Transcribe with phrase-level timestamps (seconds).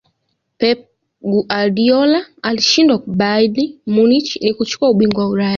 [0.59, 0.79] pep
[1.31, 5.49] guardiola alichoshindwa bayern munich ni kuchukua ubingwa wa ulaya